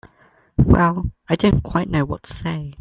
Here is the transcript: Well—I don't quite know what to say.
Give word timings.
Well—I 0.57 1.35
don't 1.35 1.61
quite 1.61 1.87
know 1.91 2.05
what 2.05 2.23
to 2.23 2.33
say. 2.33 2.69